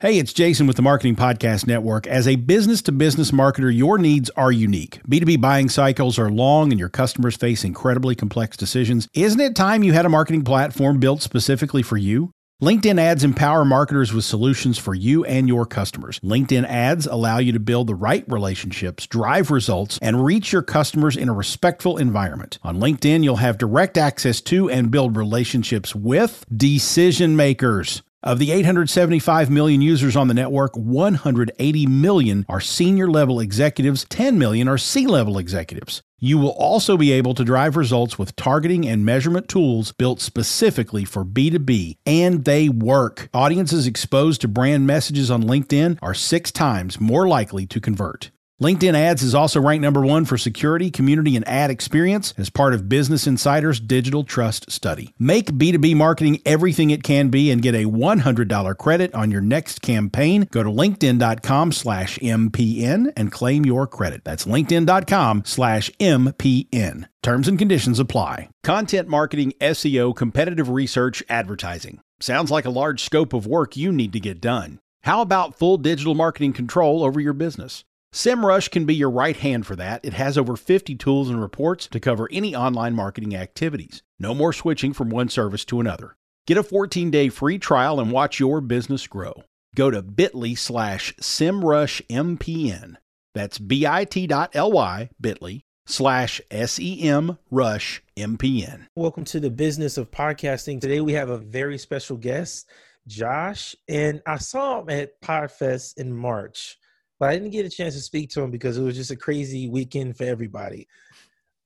[0.00, 2.06] Hey, it's Jason with the Marketing Podcast Network.
[2.06, 5.00] As a business to business marketer, your needs are unique.
[5.08, 9.08] B2B buying cycles are long and your customers face incredibly complex decisions.
[9.14, 12.30] Isn't it time you had a marketing platform built specifically for you?
[12.62, 16.20] LinkedIn ads empower marketers with solutions for you and your customers.
[16.20, 21.16] LinkedIn ads allow you to build the right relationships, drive results, and reach your customers
[21.16, 22.58] in a respectful environment.
[22.62, 28.02] On LinkedIn, you'll have direct access to and build relationships with decision makers.
[28.26, 34.36] Of the 875 million users on the network, 180 million are senior level executives, 10
[34.36, 36.02] million are C level executives.
[36.18, 41.04] You will also be able to drive results with targeting and measurement tools built specifically
[41.04, 43.28] for B2B, and they work.
[43.32, 48.32] Audiences exposed to brand messages on LinkedIn are six times more likely to convert.
[48.58, 52.72] LinkedIn Ads is also ranked number one for security, community, and ad experience as part
[52.72, 55.12] of Business Insider's Digital Trust Study.
[55.18, 59.82] Make B2B marketing everything it can be and get a $100 credit on your next
[59.82, 60.48] campaign.
[60.50, 64.24] Go to linkedin.com slash MPN and claim your credit.
[64.24, 67.08] That's linkedin.com slash MPN.
[67.22, 68.48] Terms and conditions apply.
[68.64, 72.00] Content marketing, SEO, competitive research, advertising.
[72.20, 74.78] Sounds like a large scope of work you need to get done.
[75.02, 77.84] How about full digital marketing control over your business?
[78.12, 80.04] SEMrush can be your right hand for that.
[80.04, 84.02] It has over 50 tools and reports to cover any online marketing activities.
[84.18, 86.16] No more switching from one service to another.
[86.46, 89.42] Get a 14-day free trial and watch your business grow.
[89.74, 92.96] Go to bit.ly slash SEMrushMPN.
[93.34, 98.86] That's bit.ly, bit.ly, slash S-E-M-Rush MPN.
[98.96, 100.80] Welcome to the business of podcasting.
[100.80, 102.70] Today we have a very special guest,
[103.06, 106.78] Josh, and I saw him at PodFest in March
[107.18, 109.16] but I didn't get a chance to speak to him because it was just a
[109.16, 110.86] crazy weekend for everybody.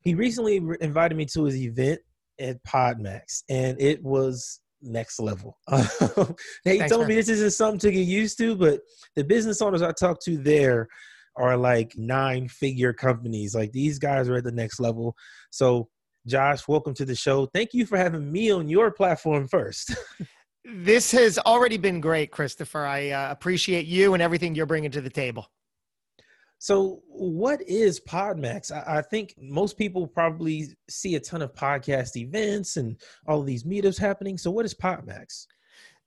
[0.00, 2.00] He recently invited me to his event
[2.38, 5.58] at Podmax, and it was next level.
[5.70, 5.76] he
[6.64, 7.08] Thanks, told man.
[7.08, 8.80] me this isn't something to get used to, but
[9.16, 10.88] the business owners I talked to there
[11.36, 13.54] are like nine figure companies.
[13.54, 15.16] Like these guys are at the next level.
[15.50, 15.88] So,
[16.26, 17.46] Josh, welcome to the show.
[17.46, 19.94] Thank you for having me on your platform first.
[20.64, 22.84] This has already been great, Christopher.
[22.84, 25.50] I uh, appreciate you and everything you're bringing to the table.
[26.58, 28.70] So, what is Podmax?
[28.70, 33.46] I, I, think most people probably see a ton of podcast events and all of
[33.46, 34.36] these meetups happening.
[34.36, 35.46] So, what is Podmax?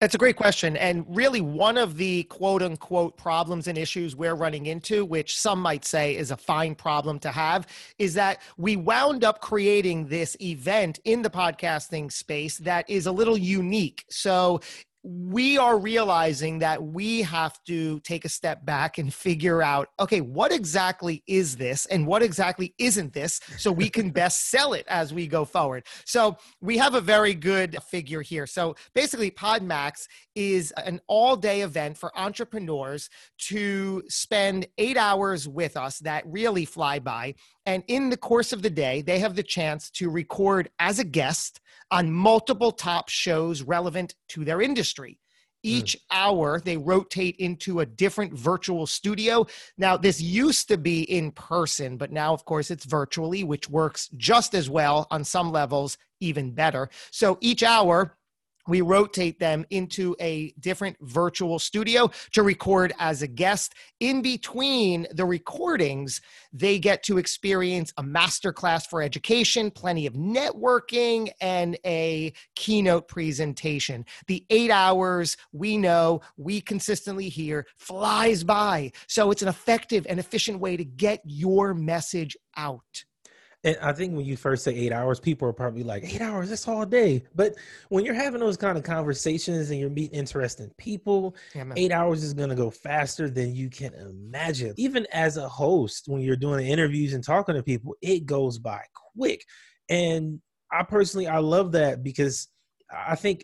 [0.03, 0.75] That's a great question.
[0.75, 5.61] And really, one of the quote unquote problems and issues we're running into, which some
[5.61, 7.65] might say is a fine problem to have,
[7.97, 13.13] is that we wound up creating this event in the podcasting space that is a
[13.13, 14.03] little unique.
[14.09, 14.59] So
[15.03, 20.21] we are realizing that we have to take a step back and figure out okay
[20.21, 24.85] what exactly is this and what exactly isn't this so we can best sell it
[24.87, 25.85] as we go forward.
[26.05, 28.47] So we have a very good figure here.
[28.47, 33.09] So basically podmax is an all-day event for entrepreneurs
[33.49, 37.35] to spend eight hours with us that really fly by.
[37.65, 41.03] And in the course of the day they have the chance to record as a
[41.03, 41.59] guest
[41.93, 45.19] on multiple top shows relevant to their industry.
[45.61, 45.99] Each mm.
[46.11, 49.45] hour, they rotate into a different virtual studio.
[49.77, 54.09] Now, this used to be in person, but now, of course, it's virtually, which works
[54.17, 56.89] just as well on some levels, even better.
[57.11, 58.17] So each hour,
[58.67, 63.73] we rotate them into a different virtual studio to record as a guest.
[63.99, 71.29] In between the recordings, they get to experience a masterclass for education, plenty of networking,
[71.41, 74.05] and a keynote presentation.
[74.27, 78.91] The eight hours we know, we consistently hear flies by.
[79.07, 83.03] So it's an effective and efficient way to get your message out.
[83.65, 86.49] And I think when you first say eight hours, people are probably like, eight hours,
[86.49, 87.23] that's all day.
[87.33, 87.55] But
[87.87, 92.23] when you're having those kind of conversations and you're meeting interesting people, yeah, eight hours
[92.23, 94.73] is going to go faster than you can imagine.
[94.75, 98.81] Even as a host, when you're doing interviews and talking to people, it goes by
[99.15, 99.45] quick.
[99.89, 102.49] And I personally, I love that because
[102.91, 103.43] I think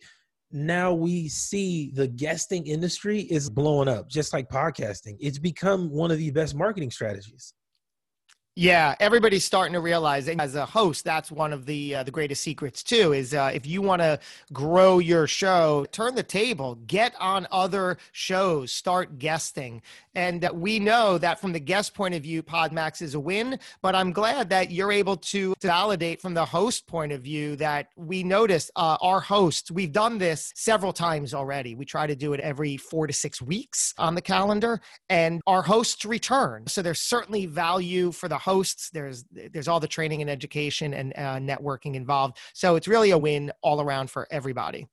[0.51, 5.15] now we see the guesting industry is blowing up, just like podcasting.
[5.19, 7.53] It's become one of the best marketing strategies.
[8.55, 12.11] Yeah, everybody's starting to realize that as a host, that's one of the uh, the
[12.11, 13.13] greatest secrets too.
[13.13, 14.19] Is uh, if you want to
[14.51, 19.81] grow your show, turn the table, get on other shows, start guesting,
[20.15, 23.59] and uh, we know that from the guest point of view, Podmax is a win.
[23.81, 27.87] But I'm glad that you're able to validate from the host point of view that
[27.95, 29.71] we notice uh, our hosts.
[29.71, 31.75] We've done this several times already.
[31.75, 35.61] We try to do it every four to six weeks on the calendar, and our
[35.61, 36.67] hosts return.
[36.67, 38.89] So there's certainly value for the hosts.
[38.89, 42.37] There's there's all the training and education and uh, networking involved.
[42.53, 44.87] So it's really a win all around for everybody.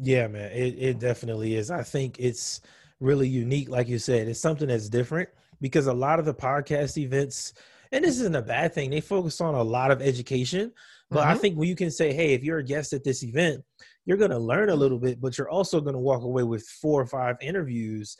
[0.00, 1.70] Yeah, man, it, it definitely is.
[1.70, 2.60] I think it's
[3.00, 4.28] really unique, like you said.
[4.28, 5.28] It's something that's different
[5.60, 7.52] because a lot of the podcast events,
[7.90, 10.72] and this isn't a bad thing, they focus on a lot of education.
[11.10, 11.30] But mm-hmm.
[11.30, 13.62] I think when you can say, hey, if you're a guest at this event,
[14.06, 16.66] you're going to learn a little bit, but you're also going to walk away with
[16.66, 18.16] four or five interviews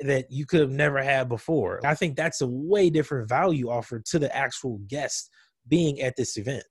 [0.00, 1.80] that you could have never had before.
[1.84, 5.30] I think that's a way different value offered to the actual guest
[5.68, 6.64] being at this event.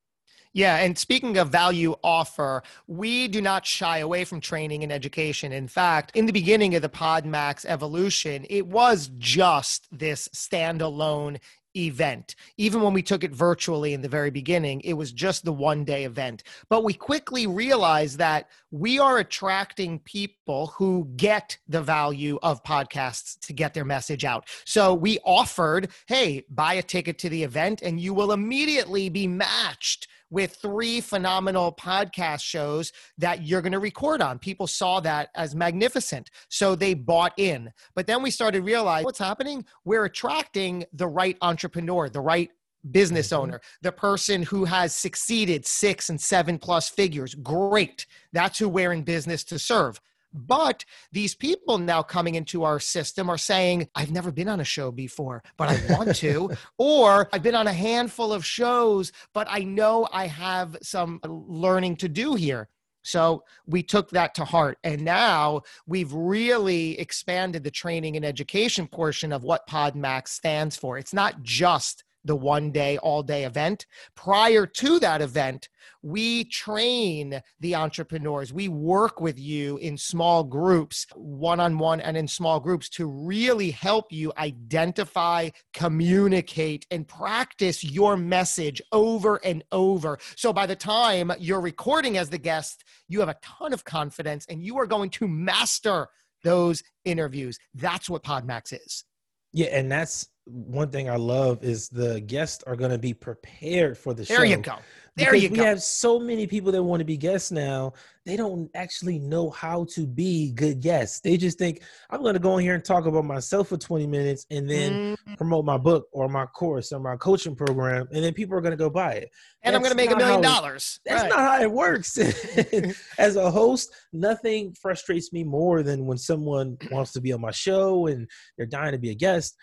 [0.55, 5.51] Yeah, and speaking of value offer, we do not shy away from training and education.
[5.51, 11.39] In fact, in the beginning of the PodMax evolution, it was just this standalone
[11.75, 12.35] event.
[12.57, 15.83] Even when we took it virtually in the very beginning, it was just the one
[15.83, 16.43] day event.
[16.69, 23.39] But we quickly realized that we are attracting people who get the value of podcasts
[23.47, 24.47] to get their message out.
[24.65, 29.27] So we offered, hey, buy a ticket to the event and you will immediately be
[29.27, 34.39] matched with three phenomenal podcast shows that you're going to record on.
[34.39, 36.31] People saw that as magnificent.
[36.49, 37.71] So they bought in.
[37.93, 39.63] But then we started realizing what's happening?
[39.85, 42.49] We're attracting the right entrepreneur, the right
[42.89, 43.43] business mm-hmm.
[43.43, 47.35] owner, the person who has succeeded six and seven plus figures.
[47.35, 48.07] Great.
[48.33, 50.01] That's who we're in business to serve.
[50.33, 54.65] But these people now coming into our system are saying, I've never been on a
[54.65, 56.51] show before, but I want to.
[56.77, 61.97] or I've been on a handful of shows, but I know I have some learning
[61.97, 62.69] to do here.
[63.03, 64.77] So we took that to heart.
[64.83, 70.97] And now we've really expanded the training and education portion of what PodMax stands for.
[70.97, 73.85] It's not just the one day, all day event.
[74.15, 75.69] Prior to that event,
[76.01, 78.53] we train the entrepreneurs.
[78.53, 83.05] We work with you in small groups, one on one and in small groups to
[83.05, 90.17] really help you identify, communicate, and practice your message over and over.
[90.35, 94.45] So by the time you're recording as the guest, you have a ton of confidence
[94.49, 96.07] and you are going to master
[96.43, 97.57] those interviews.
[97.73, 99.05] That's what PodMax is.
[99.53, 103.97] Yeah, and that's one thing I love is the guests are going to be prepared
[103.97, 104.41] for the there show.
[104.41, 104.75] There you go.
[105.15, 105.63] There you we go.
[105.63, 107.93] have so many people that want to be guests now.
[108.25, 111.19] They don't actually know how to be good guests.
[111.19, 114.07] They just think I'm going to go in here and talk about myself for 20
[114.07, 115.37] minutes and then mm.
[115.37, 118.71] promote my book or my course or my coaching program, and then people are going
[118.71, 119.29] to go buy it.
[119.61, 120.99] And that's I'm going to make a million dollars.
[121.05, 121.29] That's right.
[121.29, 122.17] not how it works.
[123.19, 127.51] As a host, nothing frustrates me more than when someone wants to be on my
[127.51, 129.55] show and they're dying to be a guest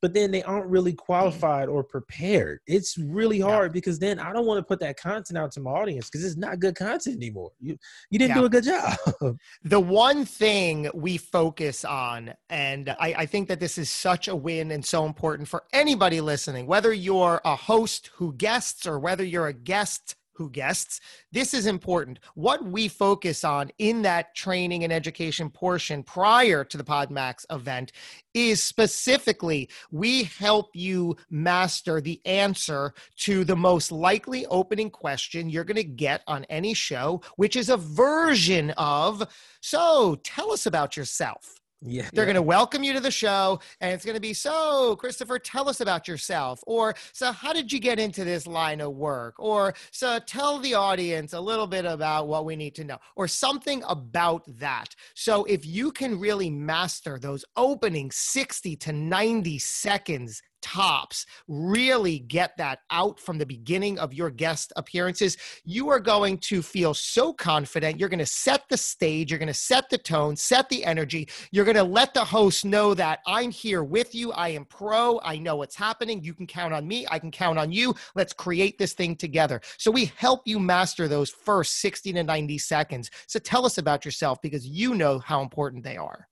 [0.00, 0.98] but then they aren't really mm.
[0.98, 2.60] qualified or prepared.
[2.66, 3.74] It's really hard yeah.
[3.74, 6.36] because then I don't want to put that content out to my audience because it's
[6.36, 7.50] not good content anymore.
[7.60, 7.76] You
[8.10, 8.40] you didn't yeah.
[8.40, 9.38] do a good job.
[9.62, 14.36] the one thing we focus on, and I, I think that this is such a
[14.36, 19.24] win and so important for anybody listening, whether you're a host who guests or whether
[19.24, 21.00] you're a guest who guests.
[21.32, 22.20] This is important.
[22.34, 27.92] What we focus on in that training and education portion prior to the PodMax event
[28.32, 35.64] is specifically we help you master the answer to the most likely opening question you're
[35.64, 39.26] going to get on any show, which is a version of,
[39.60, 41.56] so tell us about yourself.
[41.80, 42.08] Yeah.
[42.12, 45.38] They're going to welcome you to the show and it's going to be, so Christopher,
[45.38, 46.62] tell us about yourself.
[46.66, 49.36] Or, so how did you get into this line of work?
[49.38, 53.28] Or, so tell the audience a little bit about what we need to know or
[53.28, 54.94] something about that.
[55.14, 62.56] So if you can really master those opening 60 to 90 seconds tops really get
[62.56, 67.32] that out from the beginning of your guest appearances, you are going to feel so
[67.32, 67.98] confident.
[67.98, 71.28] You're going to set the stage, you're going to set the tone, set the energy.
[71.50, 74.32] You're going to let the host know that I'm here with you.
[74.32, 75.20] I am pro.
[75.22, 76.22] I know what's happening.
[76.22, 77.06] You can count on me.
[77.10, 77.94] I can count on you.
[78.14, 79.60] Let's create this thing together.
[79.76, 83.10] So we help you master those first 60 to 90 seconds.
[83.26, 86.28] So tell us about yourself because you know how important they are.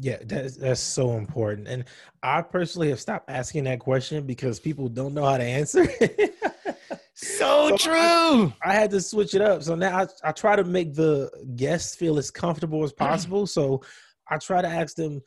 [0.00, 1.68] Yeah, that's that's so important.
[1.68, 1.84] And
[2.22, 5.86] I personally have stopped asking that question because people don't know how to answer.
[7.14, 7.94] so, so, true.
[7.94, 9.62] I, I, had to switch it up.
[9.62, 12.98] So now I, I try to make the guests feel as comfortable as mm.
[12.98, 13.46] possible.
[13.46, 13.82] so
[14.30, 15.22] I try to ask them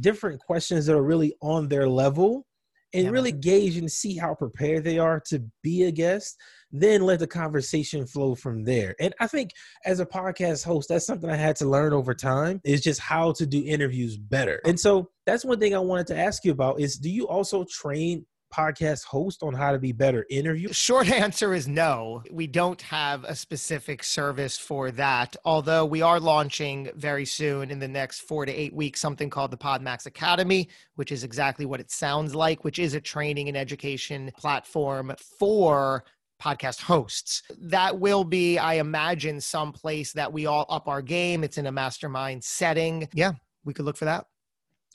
[0.00, 2.46] different questions that are really on their level
[2.92, 6.36] and yeah, really gauge and see how prepared they are to be a guest
[6.72, 9.50] then let the conversation flow from there and i think
[9.84, 13.32] as a podcast host that's something i had to learn over time is just how
[13.32, 16.80] to do interviews better and so that's one thing i wanted to ask you about
[16.80, 20.72] is do you also train podcast host on how to be better interview?
[20.72, 22.22] Short answer is no.
[22.30, 25.36] We don't have a specific service for that.
[25.44, 29.50] Although we are launching very soon in the next four to eight weeks something called
[29.50, 33.56] the PodMax Academy, which is exactly what it sounds like, which is a training and
[33.56, 36.04] education platform for
[36.40, 37.42] podcast hosts.
[37.58, 41.44] That will be, I imagine, some place that we all up our game.
[41.44, 43.08] It's in a mastermind setting.
[43.12, 43.32] Yeah,
[43.64, 44.26] we could look for that.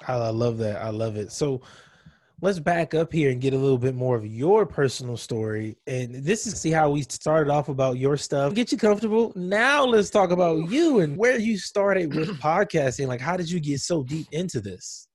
[0.07, 0.81] I love that.
[0.81, 1.31] I love it.
[1.31, 1.61] So
[2.41, 5.77] let's back up here and get a little bit more of your personal story.
[5.87, 8.53] And this is see how we started off about your stuff.
[8.53, 9.31] Get you comfortable.
[9.35, 13.07] Now let's talk about you and where you started with podcasting.
[13.07, 15.07] Like, how did you get so deep into this?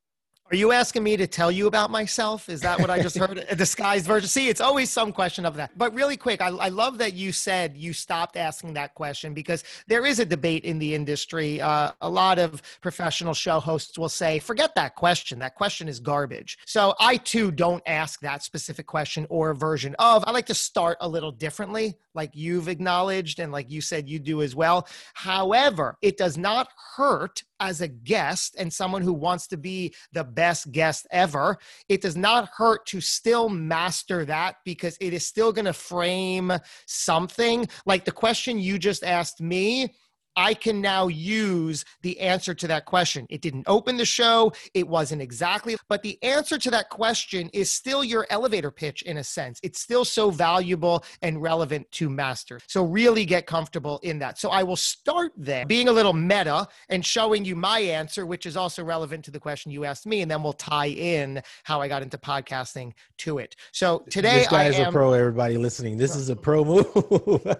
[0.52, 2.48] Are you asking me to tell you about myself?
[2.48, 3.46] Is that what I just heard?
[3.48, 4.28] A disguised version.
[4.28, 5.78] See, it's always some question of that.
[5.78, 9.62] But really quick, I, I, love that you said you stopped asking that question because
[9.86, 11.60] there is a debate in the industry.
[11.60, 15.38] Uh, a lot of professional show hosts will say, forget that question.
[15.38, 16.58] That question is garbage.
[16.66, 20.24] So I too don't ask that specific question or version of.
[20.26, 24.18] I like to start a little differently, like you've acknowledged and like you said you
[24.18, 24.88] do as well.
[25.14, 30.24] However, it does not hurt as a guest and someone who wants to be the
[30.24, 35.52] best guest ever, it does not hurt to still master that because it is still
[35.52, 36.52] going to frame
[36.86, 37.68] something.
[37.86, 39.94] Like the question you just asked me
[40.36, 43.26] I can now use the answer to that question.
[43.30, 47.70] It didn't open the show, it wasn't exactly, but the answer to that question is
[47.70, 49.60] still your elevator pitch in a sense.
[49.62, 52.60] It's still so valuable and relevant to master.
[52.66, 54.38] So, really get comfortable in that.
[54.38, 58.46] So, I will start there, being a little meta and showing you my answer, which
[58.46, 61.80] is also relevant to the question you asked me, and then we'll tie in how
[61.80, 63.56] I got into podcasting to it.
[63.72, 65.96] So, today, this guy I is am, a pro, everybody listening.
[65.96, 67.56] This is a pro move.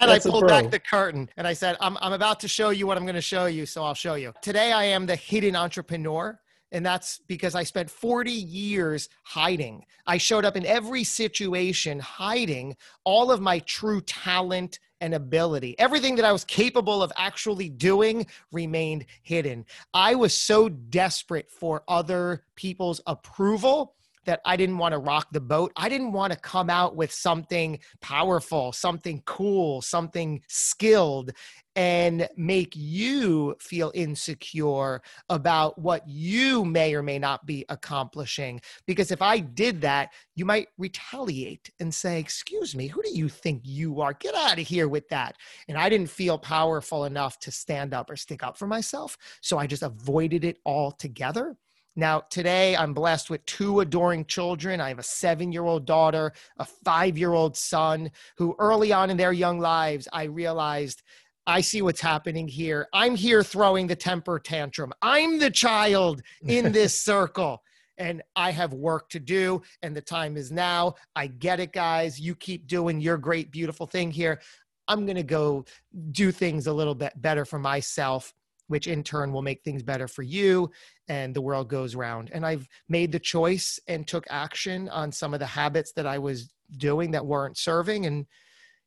[0.00, 2.70] and That's I pulled back the curtain and I said, I'm, I'm about to show
[2.70, 3.66] you what I'm going to show you.
[3.66, 4.32] So I'll show you.
[4.42, 6.38] Today, I am the hidden entrepreneur.
[6.72, 9.84] And that's because I spent 40 years hiding.
[10.06, 15.76] I showed up in every situation hiding all of my true talent and ability.
[15.78, 19.64] Everything that I was capable of actually doing remained hidden.
[19.94, 23.96] I was so desperate for other people's approval
[24.30, 25.72] that I didn't want to rock the boat.
[25.74, 31.32] I didn't want to come out with something powerful, something cool, something skilled
[31.74, 38.60] and make you feel insecure about what you may or may not be accomplishing.
[38.86, 43.28] Because if I did that, you might retaliate and say, Excuse me, who do you
[43.28, 44.12] think you are?
[44.12, 45.34] Get out of here with that.
[45.66, 49.18] And I didn't feel powerful enough to stand up or stick up for myself.
[49.40, 51.56] So I just avoided it altogether.
[51.96, 54.80] Now, today I'm blessed with two adoring children.
[54.80, 59.10] I have a seven year old daughter, a five year old son, who early on
[59.10, 61.02] in their young lives, I realized
[61.46, 62.86] I see what's happening here.
[62.92, 64.92] I'm here throwing the temper tantrum.
[65.02, 67.62] I'm the child in this circle.
[67.98, 70.94] And I have work to do, and the time is now.
[71.16, 72.18] I get it, guys.
[72.18, 74.40] You keep doing your great, beautiful thing here.
[74.88, 75.66] I'm going to go
[76.12, 78.32] do things a little bit better for myself
[78.70, 80.70] which in turn will make things better for you
[81.08, 82.30] and the world goes round.
[82.32, 86.18] And I've made the choice and took action on some of the habits that I
[86.18, 88.06] was doing that weren't serving.
[88.06, 88.26] And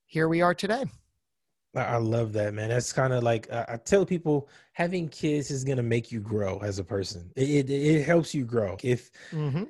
[0.05, 0.85] here we are today.
[1.75, 2.69] I love that, man.
[2.69, 6.59] That's kind of like I tell people having kids is going to make you grow
[6.59, 7.29] as a person.
[7.35, 8.77] It, it, it helps you grow.
[8.81, 9.63] If mm-hmm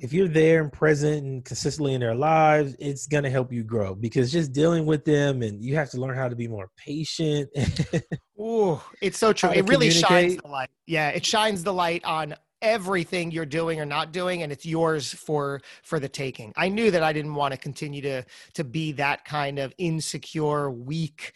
[0.00, 3.64] if you're there and present and consistently in their lives, it's going to help you
[3.64, 6.70] grow because just dealing with them and you have to learn how to be more
[6.76, 7.50] patient.
[8.40, 9.50] Ooh, it's so true.
[9.50, 10.70] It really shines the light.
[10.86, 15.14] Yeah, it shines the light on everything you're doing or not doing and it's yours
[15.14, 16.52] for for the taking.
[16.56, 20.70] I knew that I didn't want to continue to to be that kind of insecure,
[20.70, 21.32] weak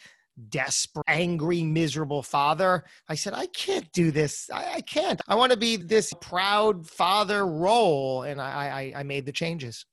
[0.49, 2.83] desperate, angry, miserable father.
[3.07, 4.49] I said, I can't do this.
[4.51, 5.21] I, I can't.
[5.27, 8.23] I want to be this proud father role.
[8.23, 9.85] And I, I, I made the changes.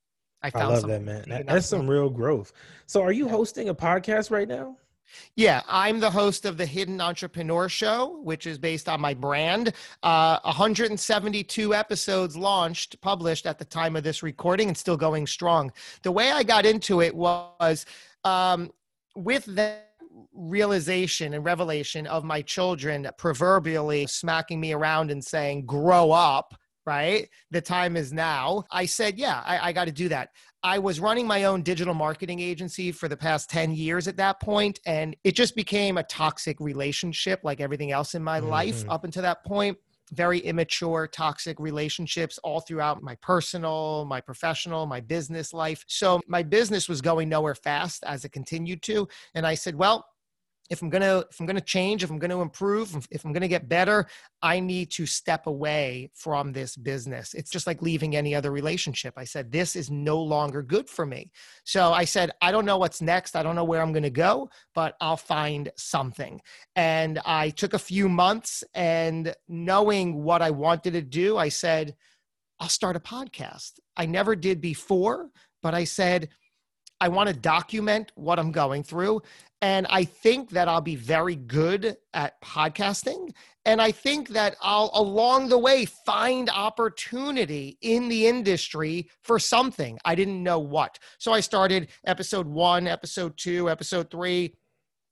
[0.43, 1.25] I, I love that, man.
[1.29, 2.53] That, that's some real growth.
[2.87, 3.33] So, are you yeah.
[3.33, 4.79] hosting a podcast right now?
[5.37, 9.73] Yeah, I'm the host of the Hidden Entrepreneur Show, which is based on my brand.
[10.03, 15.73] Uh, 172 episodes launched, published at the time of this recording, and still going strong.
[16.03, 17.87] The way I got into it was
[18.25, 18.71] um,
[19.15, 19.87] with that
[20.33, 26.55] realization and revelation of my children proverbially smacking me around and saying, grow up,
[26.87, 27.29] right?
[27.51, 28.65] The time is now.
[28.71, 30.31] I said, yeah, I, I got to do that.
[30.63, 34.41] I was running my own digital marketing agency for the past 10 years at that
[34.41, 38.51] point, and it just became a toxic relationship like everything else in my mm-hmm.
[38.51, 39.79] life up until that point
[40.13, 45.85] very immature, toxic relationships all throughout my personal, my professional, my business life.
[45.87, 49.09] So my business was going nowhere fast as it continued to.
[49.35, 50.07] And I said, well,
[50.71, 53.69] if I'm gonna if I'm gonna change, if I'm gonna improve, if I'm gonna get
[53.69, 54.07] better,
[54.41, 57.35] I need to step away from this business.
[57.35, 59.15] It's just like leaving any other relationship.
[59.17, 61.33] I said this is no longer good for me.
[61.65, 63.35] So I said I don't know what's next.
[63.35, 66.41] I don't know where I'm gonna go, but I'll find something.
[66.77, 71.97] And I took a few months, and knowing what I wanted to do, I said
[72.61, 73.81] I'll start a podcast.
[73.97, 75.31] I never did before,
[75.63, 76.29] but I said
[77.01, 79.23] I want to document what I'm going through.
[79.63, 83.33] And I think that I'll be very good at podcasting.
[83.67, 89.99] And I think that I'll, along the way, find opportunity in the industry for something.
[90.05, 90.99] I didn't know what.
[91.19, 94.55] So I started episode one, episode two, episode three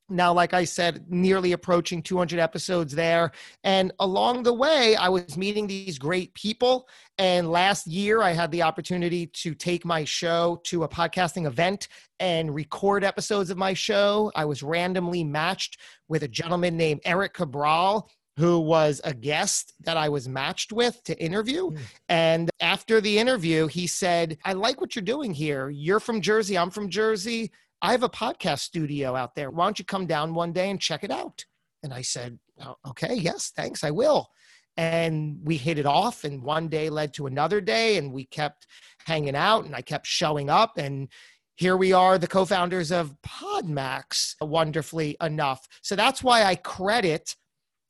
[0.08, 3.30] now like i said nearly approaching 200 episodes there
[3.64, 6.88] and along the way i was meeting these great people
[7.18, 11.88] and last year i had the opportunity to take my show to a podcasting event
[12.20, 17.34] and record episodes of my show i was randomly matched with a gentleman named eric
[17.34, 21.72] cabral who was a guest that I was matched with to interview.
[21.72, 21.78] Mm.
[22.08, 25.68] And after the interview, he said, I like what you're doing here.
[25.70, 26.56] You're from Jersey.
[26.56, 27.50] I'm from Jersey.
[27.80, 29.50] I have a podcast studio out there.
[29.50, 31.44] Why don't you come down one day and check it out?
[31.82, 34.28] And I said, oh, okay, yes, thanks, I will.
[34.76, 38.66] And we hit it off, and one day led to another day, and we kept
[39.06, 40.78] hanging out, and I kept showing up.
[40.78, 41.08] And
[41.56, 45.66] here we are, the co founders of Podmax, wonderfully enough.
[45.82, 47.34] So that's why I credit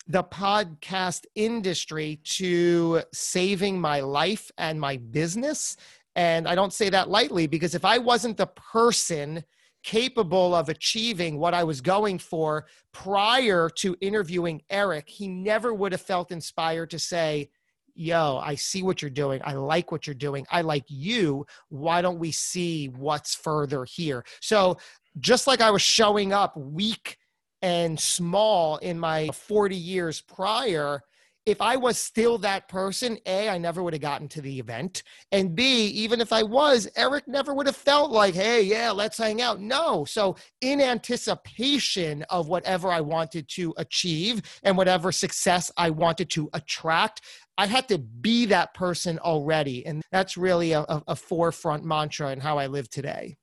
[0.06, 5.76] the podcast industry to saving my life and my business.
[6.16, 9.44] And I don't say that lightly because if I wasn't the person
[9.88, 15.92] capable of achieving what I was going for prior to interviewing Eric, he never would
[15.92, 17.48] have felt inspired to say,
[17.94, 19.40] Yo, I see what you're doing.
[19.44, 20.46] I like what you're doing.
[20.52, 21.46] I like you.
[21.70, 24.24] Why don't we see what's further here?
[24.40, 24.76] So,
[25.20, 27.16] just like I was showing up weak
[27.62, 31.02] and small in my 40 years prior,
[31.48, 35.02] if I was still that person, A, I never would have gotten to the event.
[35.32, 39.16] And B, even if I was, Eric never would have felt like, hey, yeah, let's
[39.16, 39.58] hang out.
[39.58, 40.04] No.
[40.04, 46.50] So, in anticipation of whatever I wanted to achieve and whatever success I wanted to
[46.52, 47.22] attract,
[47.56, 49.86] I had to be that person already.
[49.86, 53.38] And that's really a, a forefront mantra in how I live today.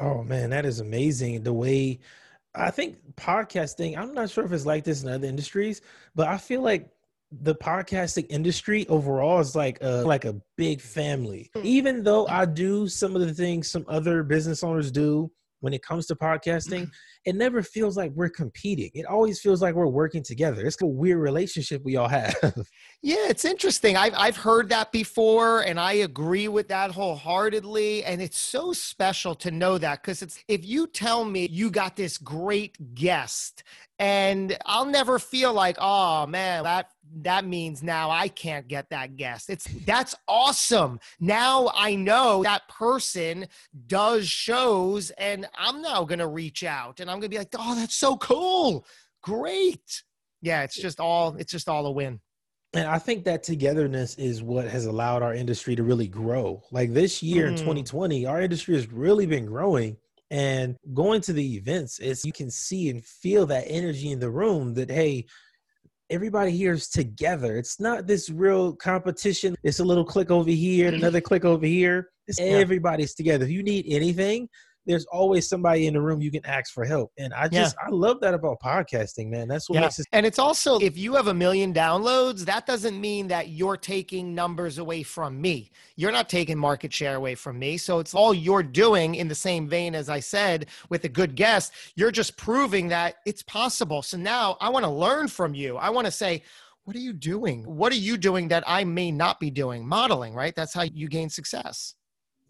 [0.00, 1.44] Oh, man, that is amazing.
[1.44, 2.00] The way
[2.54, 5.82] I think podcasting, I'm not sure if it's like this in other industries,
[6.16, 6.90] but I feel like
[7.30, 11.50] the podcasting industry overall is like a like a big family.
[11.54, 11.60] Hmm.
[11.64, 15.82] Even though I do some of the things some other business owners do when it
[15.82, 16.88] comes to podcasting,
[17.24, 18.90] it never feels like we're competing.
[18.94, 20.66] It always feels like we're working together.
[20.66, 22.34] It's a weird relationship we all have.
[23.02, 23.96] yeah, it's interesting.
[23.96, 28.04] I've I've heard that before, and I agree with that wholeheartedly.
[28.04, 31.96] And it's so special to know that because it's if you tell me you got
[31.96, 33.62] this great guest
[33.98, 36.90] and I'll never feel like, oh man, that
[37.22, 39.50] that means now I can't get that guest.
[39.50, 41.00] It's that's awesome.
[41.18, 43.46] Now I know that person
[43.86, 47.94] does shows, and I'm now gonna reach out and I'm gonna be like, oh, that's
[47.94, 48.86] so cool.
[49.22, 50.02] Great.
[50.42, 52.20] Yeah, it's just all it's just all a win.
[52.74, 56.62] And I think that togetherness is what has allowed our industry to really grow.
[56.70, 57.52] Like this year mm.
[57.52, 59.96] in 2020, our industry has really been growing
[60.30, 64.30] and going to the events is you can see and feel that energy in the
[64.30, 65.24] room that hey
[66.10, 70.88] everybody here is together it's not this real competition it's a little clique over here
[70.88, 74.48] and another clique over here it's everybody's together if you need anything
[74.88, 77.12] there's always somebody in the room you can ask for help.
[77.18, 77.86] And I just yeah.
[77.86, 79.46] I love that about podcasting, man.
[79.46, 79.82] That's what yeah.
[79.82, 83.50] makes it And it's also if you have a million downloads, that doesn't mean that
[83.50, 85.70] you're taking numbers away from me.
[85.96, 87.76] You're not taking market share away from me.
[87.76, 91.36] So it's all you're doing in the same vein as I said with a good
[91.36, 91.72] guest.
[91.94, 94.00] You're just proving that it's possible.
[94.00, 95.76] So now I want to learn from you.
[95.76, 96.42] I want to say,
[96.84, 97.64] what are you doing?
[97.64, 99.86] What are you doing that I may not be doing?
[99.86, 100.54] Modeling, right?
[100.56, 101.94] That's how you gain success.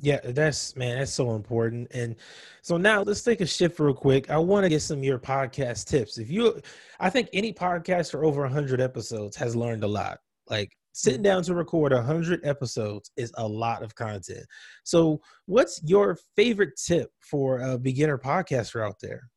[0.00, 1.88] Yeah, that's man, that's so important.
[1.92, 2.14] And
[2.62, 4.30] so now let's take a shift real quick.
[4.30, 6.18] I want to get some of your podcast tips.
[6.18, 6.60] If you,
[7.00, 10.18] I think any podcast for over 100 episodes has learned a lot.
[10.48, 14.46] Like sitting down to record 100 episodes is a lot of content.
[14.84, 19.28] So, what's your favorite tip for a beginner podcaster out there?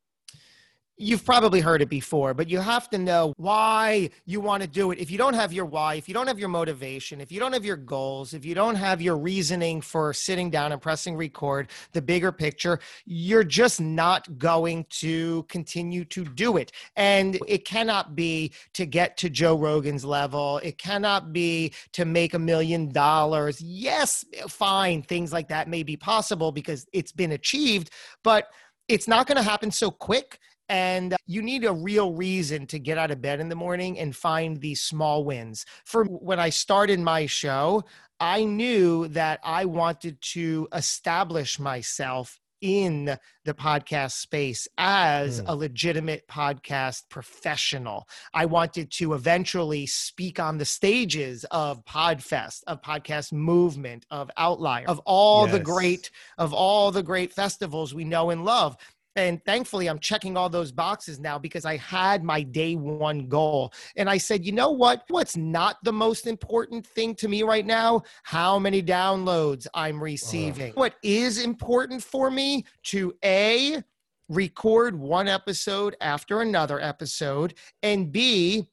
[1.02, 4.92] You've probably heard it before, but you have to know why you want to do
[4.92, 5.00] it.
[5.00, 7.52] If you don't have your why, if you don't have your motivation, if you don't
[7.52, 11.70] have your goals, if you don't have your reasoning for sitting down and pressing record,
[11.90, 16.70] the bigger picture, you're just not going to continue to do it.
[16.94, 22.32] And it cannot be to get to Joe Rogan's level, it cannot be to make
[22.32, 23.60] a million dollars.
[23.60, 27.90] Yes, fine, things like that may be possible because it's been achieved,
[28.22, 28.46] but
[28.86, 30.38] it's not going to happen so quick
[30.72, 34.16] and you need a real reason to get out of bed in the morning and
[34.16, 35.66] find these small wins.
[35.84, 37.84] For when I started my show,
[38.18, 45.48] I knew that I wanted to establish myself in the podcast space as Mm.
[45.48, 48.06] a legitimate podcast professional.
[48.32, 54.84] I wanted to eventually speak on the stages of Podfest, of Podcast Movement, of Outlier,
[54.86, 58.76] of all the great of all the great festivals we know and love.
[59.16, 63.72] And thankfully, I'm checking all those boxes now because I had my day one goal.
[63.96, 65.04] And I said, you know what?
[65.08, 68.02] What's not the most important thing to me right now?
[68.22, 70.72] How many downloads I'm receiving.
[70.74, 73.82] What is important for me to A,
[74.28, 78.68] record one episode after another episode, and B,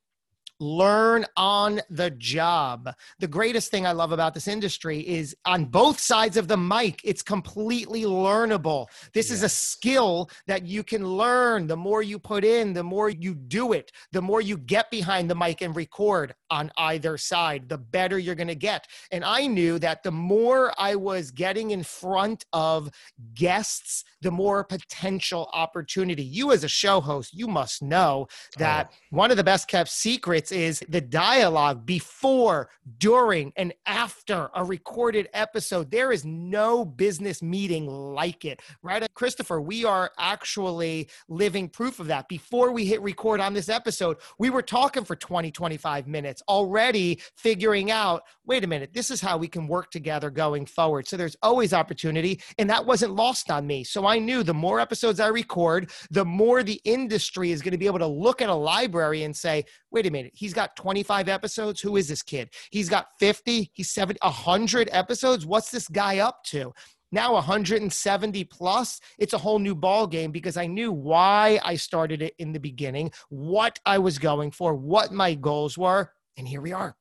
[0.60, 2.94] learn on the job.
[3.20, 7.02] The greatest thing I love about this industry is on both sides of the mic,
[7.04, 8.88] it's completely learnable.
[9.14, 11.68] This is a skill that you can learn.
[11.68, 15.30] The more you put in, the more you do it, the more you get behind
[15.30, 18.88] the mic and record on either side, the better you're going to get.
[19.12, 22.90] And I knew that the more I was getting in front of
[23.34, 26.24] guests, the more potential opportunity.
[26.24, 29.90] You, as a show host, you must know that oh, one of the best kept
[29.90, 35.92] secrets is the dialogue before, during, and after a recorded episode.
[35.92, 39.06] There is no business meeting like it, right?
[39.14, 42.28] Christopher, we are actually living proof of that.
[42.28, 47.22] Before we hit record on this episode, we were talking for 20, 25 minutes, already
[47.36, 51.08] figuring out wait a minute, this is how we can work together going forward.
[51.08, 52.42] So there's always opportunity.
[52.58, 53.84] And that wasn't lost on me.
[53.84, 57.78] So I knew the more episodes I record, the more the industry is going to
[57.78, 61.30] be able to look at a library and say, wait a minute, he's got 25
[61.30, 61.82] episodes.
[61.82, 62.50] Who is this kid?
[62.72, 65.46] He's got 50, he's 70, 100 episodes.
[65.46, 66.74] What's this guy up to?
[67.12, 72.22] Now 170 plus, it's a whole new ball game because I knew why I started
[72.22, 76.62] it in the beginning, what I was going for, what my goals were, and here
[76.62, 76.96] we are.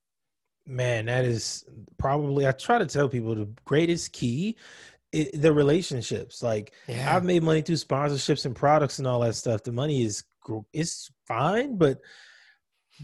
[0.67, 1.65] Man, that is
[1.99, 4.57] probably I try to tell people the greatest key
[5.15, 6.43] i the relationships.
[6.43, 7.15] Like Yeah.
[7.15, 9.63] I've made money through sponsorships and products and all that stuff.
[9.63, 10.25] The money is
[10.73, 11.99] it's fine, but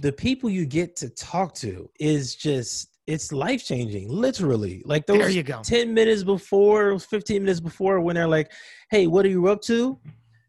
[0.00, 4.82] the people you get to talk to is just it's life changing, literally.
[4.84, 5.60] Like there those you go.
[5.62, 8.50] 10 minutes before, 15 minutes before, when they're like,
[8.90, 9.98] hey, what are you up to?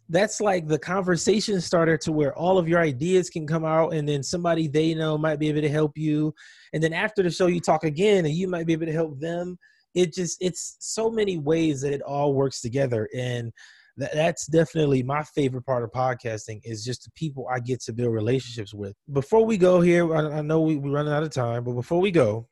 [0.08, 4.08] That's like the conversation starter to where all of your ideas can come out, and
[4.08, 6.34] then somebody they know might be able to help you.
[6.74, 9.20] And then after the show, you talk again, and you might be able to help
[9.20, 9.58] them.
[9.94, 13.10] It just, it's so many ways that it all works together.
[13.16, 13.52] And
[13.98, 17.94] that, that's definitely my favorite part of podcasting is just the people I get to
[17.94, 18.94] build relationships with.
[19.12, 22.02] Before we go here, I, I know we, we're running out of time, but before
[22.02, 22.48] we go,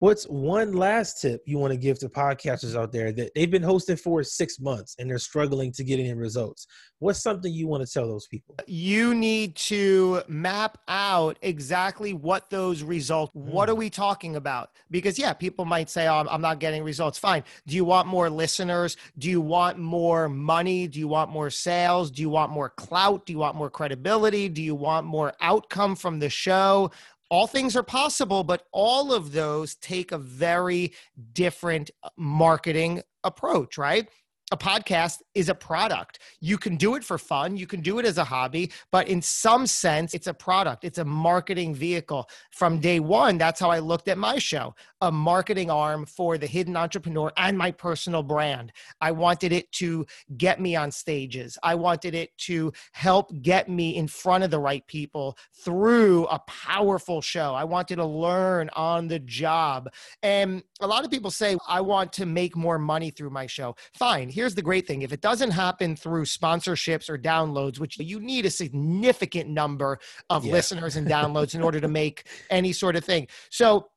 [0.00, 3.62] what's one last tip you want to give to podcasters out there that they've been
[3.62, 6.66] hosting for six months and they're struggling to get any results?
[7.00, 8.54] What's something you want to tell those people?
[8.66, 13.72] you need to map out exactly what those results what Mm.
[13.72, 14.70] are we talking about?
[14.90, 17.18] Because yeah people might say oh, i'm not getting results.
[17.18, 17.44] Fine.
[17.66, 18.96] Do you want more listeners?
[19.18, 20.86] Do you want more money?
[20.86, 22.10] Do you want more sales?
[22.10, 23.26] Do you want more clout?
[23.26, 24.48] Do you want more credibility?
[24.48, 26.90] Do you want more outcome from the show
[27.30, 30.92] all things are possible but all of those take a very
[31.32, 34.08] different uh, marketing approach right
[34.50, 36.20] a podcast is a product.
[36.40, 39.20] You can do it for fun, you can do it as a hobby, but in
[39.20, 42.28] some sense, it's a product, it's a marketing vehicle.
[42.50, 46.46] From day one, that's how I looked at my show a marketing arm for the
[46.46, 48.72] hidden entrepreneur and my personal brand.
[49.00, 50.04] I wanted it to
[50.36, 54.58] get me on stages, I wanted it to help get me in front of the
[54.58, 57.54] right people through a powerful show.
[57.54, 59.88] I wanted to learn on the job.
[60.22, 63.76] And a lot of people say, I want to make more money through my show.
[63.94, 64.30] Fine.
[64.38, 68.46] Here's the great thing if it doesn't happen through sponsorships or downloads, which you need
[68.46, 69.98] a significant number
[70.30, 70.52] of Yeah.
[70.52, 73.26] listeners and downloads in order to make any sort of thing.
[73.50, 73.88] So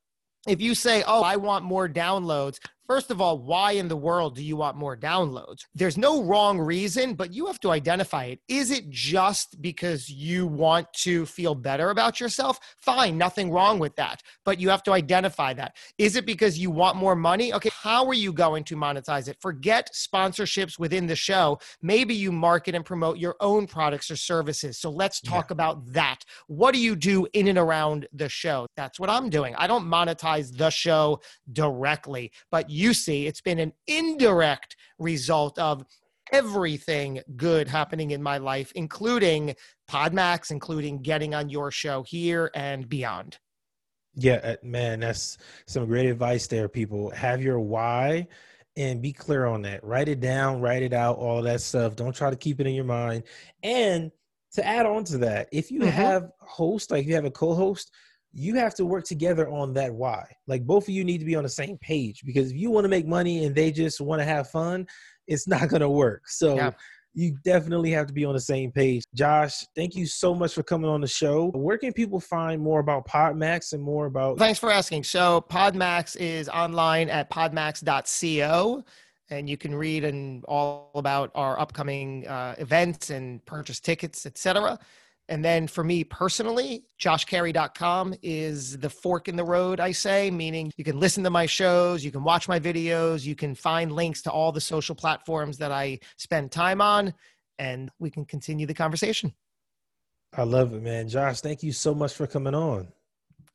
[0.48, 4.36] if you say, Oh, I want more downloads, First of all, why in the world
[4.36, 5.66] do you want more downloads?
[5.74, 8.40] There's no wrong reason, but you have to identify it.
[8.48, 12.60] Is it just because you want to feel better about yourself?
[12.78, 14.22] Fine, nothing wrong with that.
[14.44, 15.78] But you have to identify that.
[15.98, 17.54] Is it because you want more money?
[17.54, 19.38] Okay, how are you going to monetize it?
[19.40, 21.60] Forget sponsorships within the show.
[21.82, 24.78] Maybe you market and promote your own products or services.
[24.78, 26.26] So let's talk about that.
[26.48, 28.68] What do you do in and around the show?
[28.76, 29.56] That's what I'm doing.
[29.56, 31.22] I don't monetize the show
[31.54, 35.84] directly, but you see, it's been an indirect result of
[36.32, 39.54] everything good happening in my life, including
[39.90, 43.38] Podmax, including getting on your show here and beyond.
[44.16, 47.10] Yeah, uh, man, that's some great advice there, people.
[47.12, 48.28] Have your why
[48.78, 49.84] and be clear on that.
[49.84, 51.96] Write it down, write it out, all that stuff.
[51.96, 53.24] Don't try to keep it in your mind.
[53.64, 54.12] And
[54.54, 55.92] to add on to that, if you Mhm.
[55.92, 57.92] have host, like you have a co-host,
[58.34, 60.24] you have to work together on that why.
[60.48, 62.86] Like both of you need to be on the same page because if you want
[62.86, 64.88] to make money and they just want to have fun,
[65.28, 66.30] it's not going to work.
[66.30, 66.72] So Yeah.
[67.14, 69.04] you definitely have to be on the same page.
[69.14, 71.50] Josh, thank you so much for coming on the show.
[71.50, 75.04] Where can people find more about Podmax and more about Thanks for asking.
[75.04, 78.84] So Podmax is online at podmax.co,
[79.30, 84.80] and you can read and all about our upcoming uh, events and purchase tickets, etc.
[85.32, 90.74] And then for me personally, joshcary.com is the fork in the road, I say, meaning
[90.76, 94.22] you can listen to my shows, you can watch my videos, you can find links
[94.24, 97.14] to all the social platforms that I spend time on,
[97.58, 99.34] and we can continue the conversation.
[100.36, 101.08] I love it, man.
[101.08, 102.90] Josh, thank you so much for coming on.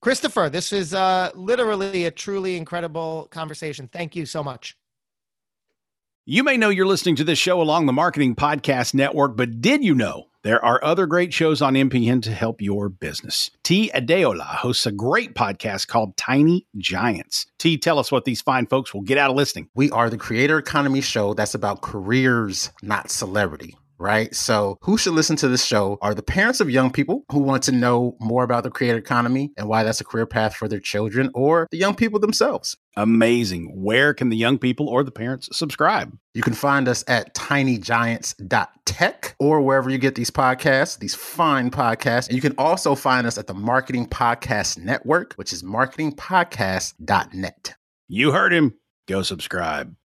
[0.01, 3.91] Christopher, this is uh, literally a truly incredible conversation.
[3.93, 4.79] Thank you so much.
[6.25, 9.85] You may know you're listening to this show along the Marketing Podcast Network, but did
[9.85, 13.51] you know there are other great shows on MPN to help your business?
[13.65, 13.91] T.
[13.93, 17.47] Adeola hosts a great podcast called Tiny Giants.
[17.59, 19.69] T, tell us what these fine folks will get out of listening.
[19.75, 23.77] We are the creator economy show that's about careers, not celebrity.
[23.99, 24.35] Right.
[24.35, 27.63] So, who should listen to this show are the parents of young people who want
[27.65, 30.81] to know more about the creator economy and why that's a career path for their
[30.81, 32.77] children, or the young people themselves.
[32.97, 33.73] Amazing.
[33.75, 36.17] Where can the young people or the parents subscribe?
[36.35, 42.29] You can find us at tinygiants.tech or wherever you get these podcasts, these fine podcasts.
[42.29, 47.75] And you can also find us at the Marketing Podcast Network, which is marketingpodcast.net.
[48.09, 48.75] You heard him.
[49.09, 49.95] Go subscribe.